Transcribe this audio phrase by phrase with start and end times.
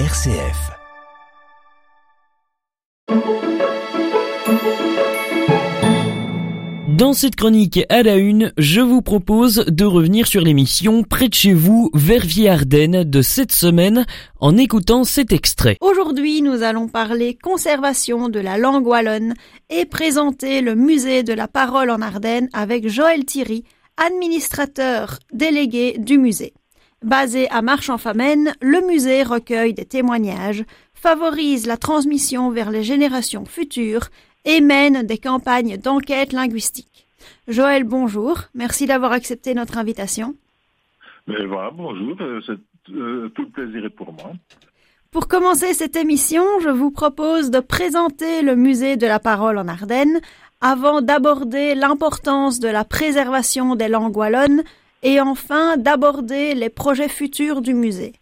[0.00, 0.72] RCF.
[6.88, 11.34] Dans cette chronique à la une, je vous propose de revenir sur l'émission Près de
[11.34, 14.04] chez vous, Verviers-Ardennes de cette semaine
[14.40, 15.76] en écoutant cet extrait.
[15.80, 19.34] Aujourd'hui, nous allons parler conservation de la langue wallonne
[19.70, 23.62] et présenter le musée de la parole en Ardennes avec Joël Thierry,
[23.96, 26.52] administrateur délégué du musée.
[27.04, 30.64] Basé à Marche-en-Famenne, le musée recueille des témoignages,
[30.94, 34.08] favorise la transmission vers les générations futures
[34.46, 37.06] et mène des campagnes d'enquête linguistique.
[37.46, 38.44] Joël, bonjour.
[38.54, 40.34] Merci d'avoir accepté notre invitation.
[41.26, 42.16] Ben voilà, bonjour.
[42.22, 42.40] Euh,
[42.94, 44.32] euh, tout le plaisir est pour moi.
[45.10, 49.68] Pour commencer cette émission, je vous propose de présenter le musée de la parole en
[49.68, 50.22] Ardennes
[50.62, 54.62] avant d'aborder l'importance de la préservation des langues wallonnes
[55.04, 58.14] et enfin d'aborder les projets futurs du musée.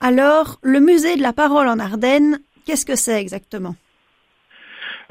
[0.00, 3.74] Alors, le musée de la parole en Ardennes, qu'est-ce que c'est exactement?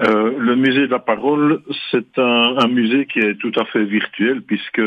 [0.02, 4.44] Euh, Le musée de la parole, c'est un, musée qui est tout à fait virtuel
[4.44, 4.82] puisque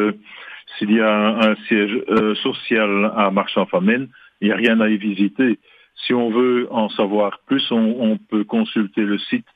[0.79, 4.09] s'il y a un, siège euh, social à Marchand-Famenne,
[4.41, 5.59] il n'y a rien à y visiter.
[6.07, 9.47] Si on veut en savoir plus, on, on peut consulter le site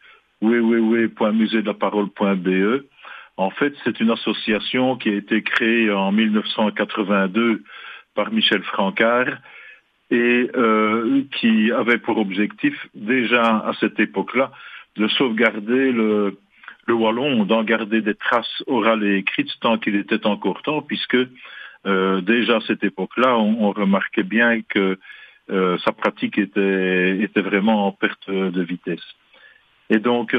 [0.40, 2.82] www.musédelaparole.be
[3.36, 7.62] en fait, c'est une association qui a été créée en 1982
[8.14, 9.38] par Michel Francard
[10.10, 14.52] et euh, qui avait pour objectif, déjà à cette époque-là,
[14.96, 16.38] de sauvegarder le,
[16.86, 21.16] le wallon, d'en garder des traces orales et écrites tant qu'il était encore temps, puisque
[21.86, 24.98] euh, déjà à cette époque-là, on, remarquait bien que
[25.50, 29.04] euh, sa pratique était, était vraiment en perte de vitesse.
[29.88, 30.34] Et donc,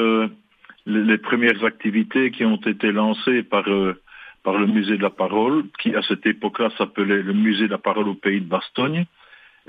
[0.85, 4.01] les premières activités qui ont été lancées par, euh,
[4.43, 7.77] par le musée de la parole, qui à cette époque-là s'appelait le musée de la
[7.77, 9.05] parole au pays de Bastogne,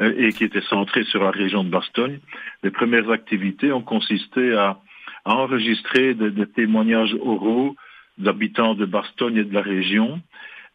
[0.01, 2.19] euh, et qui était centré sur la région de Bastogne.
[2.63, 4.79] Les premières activités ont consisté à,
[5.27, 7.77] enregistrer des, témoignages oraux
[8.19, 10.21] d'habitants de Bastogne et de la région,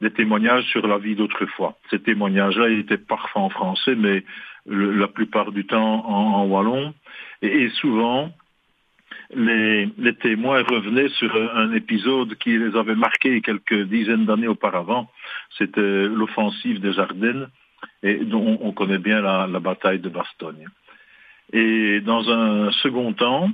[0.01, 1.77] des témoignages sur la vie d'autrefois.
[1.91, 4.23] Ces témoignages-là étaient parfois en français, mais
[4.65, 6.95] la plupart du temps en, wallon,
[7.43, 8.31] et souvent
[9.35, 15.09] les, témoins revenaient sur un épisode qui les avait marqués quelques dizaines d'années auparavant.
[15.57, 17.47] C'était l'offensive des Ardennes,
[18.03, 20.67] et dont on connaît bien la, bataille de Bastogne.
[21.53, 23.51] Et dans un second temps,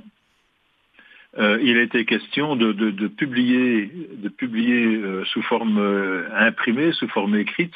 [1.38, 2.72] euh, il était question de,
[3.08, 7.74] publier, de publier euh, sous forme euh, imprimée, sous forme écrite,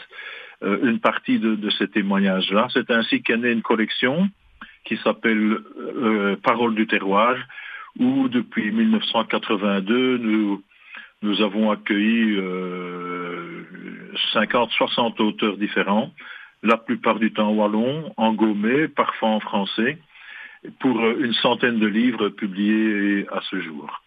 [0.62, 2.68] une partie de, ces témoignages-là.
[2.74, 4.28] C'est ainsi qu'est née une collection
[4.84, 5.58] qui s'appelle
[6.42, 7.34] Parole du terroir,
[7.98, 10.62] où depuis 1982, nous,
[11.22, 13.64] nous avons accueilli euh,
[14.32, 16.12] 50, 60 auteurs différents,
[16.62, 19.98] la plupart du temps wallon, en gommé, parfois en français,
[20.78, 24.02] pour une centaine de livres publiés à ce jour.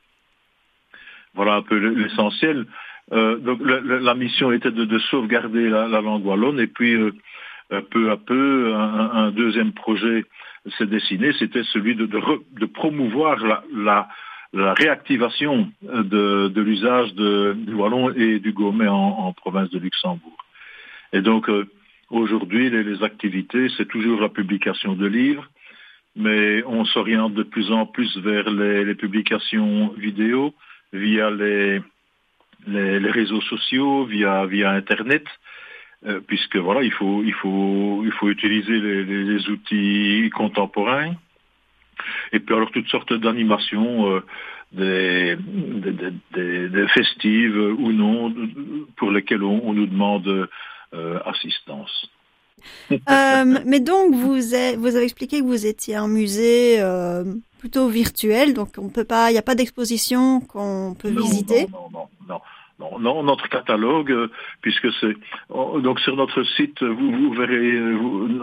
[1.34, 2.68] Voilà un peu l'essentiel.
[3.12, 7.12] Euh, donc la, mission était de, sauvegarder la, langue wallonne et puis euh,
[7.90, 10.26] peu à peu un deuxième projet
[10.78, 14.08] s'est dessiné, c'était celui de, de, promouvoir la, la,
[14.54, 20.38] la réactivation de, de l'usage du wallon et du gourmet en, en, province de Luxembourg.
[21.12, 21.68] Et donc euh,
[22.10, 25.50] aujourd'hui, les, les, activités, c'est toujours la publication de livres,
[26.16, 30.54] mais on s'oriente de plus en plus vers les, les publications vidéo
[30.94, 31.82] via les,
[32.68, 35.26] les, les, réseaux sociaux, via, via Internet.
[36.06, 41.16] Euh, puisque voilà, il faut, il faut, il faut utiliser les, les, outils contemporains.
[42.34, 44.20] Et puis alors toutes sortes d'animations, euh,
[44.74, 45.38] des,
[46.34, 48.34] des, des, festives ou non,
[48.98, 50.50] pour lesquelles on, nous demande
[50.94, 52.10] euh, assistance.
[53.66, 56.82] mais donc vous avez, vous avez expliqué que vous étiez un musée
[57.60, 61.68] plutôt virtuel, donc on peut pas, il n'y a pas d'exposition qu'on peut visiter.
[61.72, 62.08] Non, non,
[63.00, 64.28] non, notre catalogue, euh,
[64.62, 65.16] puisque c'est
[65.50, 67.72] oh, donc sur notre site, vous, vous verrez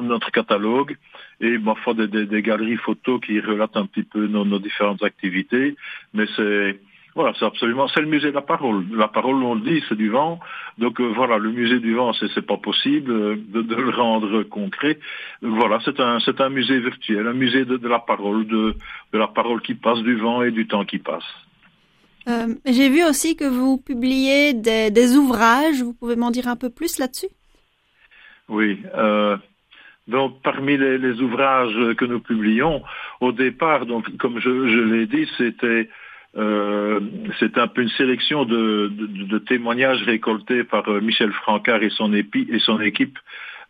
[0.02, 0.96] notre catalogue
[1.40, 5.02] et parfois des, des, des, galeries photos qui relatent un petit peu nos, nos différentes
[5.02, 5.76] activités.
[6.14, 6.78] Mais c'est
[7.14, 8.84] voilà, c'est absolument, c'est le musée de la parole.
[8.94, 10.38] La parole, on le dit, c'est du vent.
[10.78, 13.90] Donc euh, voilà, le musée du vent, c'est, c'est pas possible euh, de, de, le
[13.90, 14.98] rendre concret.
[15.42, 18.74] Voilà, c'est un, c'est un musée virtuel, un musée de, de la parole, de,
[19.12, 21.24] de la parole qui passe, du vent et du temps qui passe.
[22.28, 25.82] Euh, j'ai vu aussi que vous publiez des, ouvrages.
[25.82, 27.28] Vous pouvez m'en dire un peu plus là-dessus?
[28.48, 28.78] Oui.
[28.96, 29.36] Euh,
[30.08, 32.82] donc, parmi les, ouvrages que nous publions,
[33.20, 35.88] au départ, donc, comme je, l'ai dit, c'était
[36.36, 37.00] euh,
[37.56, 43.18] un peu une sélection de, témoignages récoltés par Michel Francard et son, et son équipe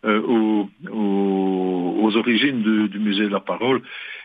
[0.03, 3.81] au, aux origines du musée de la parole.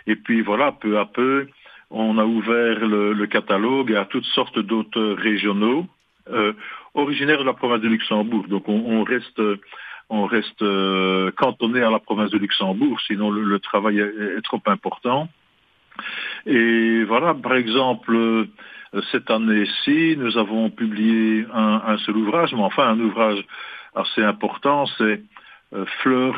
[0.06, 1.48] Et puis voilà, peu à peu,
[1.90, 5.86] on a ouvert le, catalogue à toutes sortes d'auteurs régionaux
[6.30, 6.52] euh,
[6.94, 8.46] originaires de la province de Luxembourg.
[8.48, 9.40] Donc on, reste
[10.10, 15.28] on reste euh, cantonné à la province de Luxembourg, sinon le, travail est, trop important.
[16.44, 18.46] Et voilà, par exemple,
[19.10, 23.42] cette année-ci, nous avons publié un, seul ouvrage, mais enfin un ouvrage
[23.94, 25.22] assez important, c'est
[25.74, 26.34] euh, Fleur,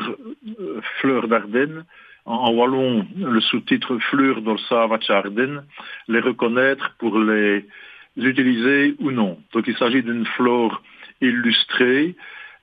[0.59, 1.85] euh, Fleur d'Ardenne.
[2.29, 5.63] En, wallon, le sous-titre Fleur d'Olsavac Ardennes,
[6.07, 7.65] les reconnaître pour les
[8.17, 9.39] utiliser ou non.
[9.51, 10.83] Donc il s'agit d'une flore
[11.21, 12.15] illustrée,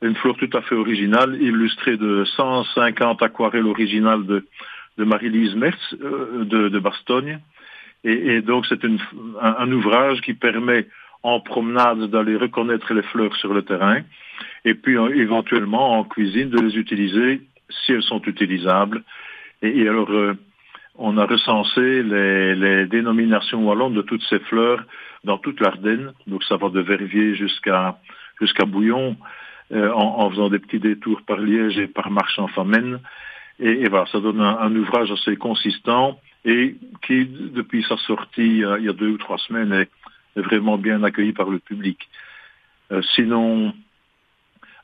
[0.03, 4.47] une flore tout à fait originale, illustrée de 150 aquarelles originales de,
[4.99, 7.41] Marie-Lise Mertz euh, de, de Bastogne.
[8.05, 10.87] Et, donc c'est un, ouvrage qui permet
[11.25, 14.03] en promenade d'aller reconnaître les fleurs sur le terrain
[14.65, 19.03] et puis euh, éventuellement en cuisine de les utiliser si elles sont utilisables.
[19.63, 20.35] Et, alors euh,
[20.97, 24.83] on a recensé les, dénominations wallonnes de toutes ces fleurs
[25.25, 27.99] dans toute l'Ardenne, donc ça va de Verviers jusqu'à
[28.41, 29.17] jusqu'à Bouillon,
[29.73, 33.01] euh, en, faisant des petits détours par Liège et par Marchand-Famenne.
[33.59, 38.89] Et, voilà, ça donne un, ouvrage assez consistant et qui, depuis sa sortie il y
[38.89, 39.91] a deux ou trois semaines, est,
[40.37, 41.99] vraiment bien accueilli par le public.
[42.93, 43.73] Euh, sinon,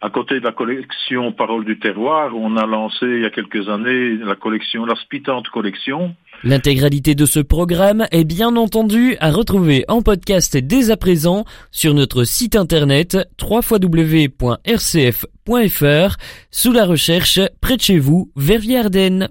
[0.02, 3.68] à côté de la collection Paroles du terroir, on a lancé il y a quelques
[3.68, 6.16] années la collection, la Spitante Collection.
[6.42, 11.94] L'intégralité de ce programme est bien entendu à retrouver en podcast dès à présent sur
[11.94, 14.26] notre site internet www.rcf.fr
[16.50, 19.28] sous la recherche près de chez vous, Verviers-Ardennes.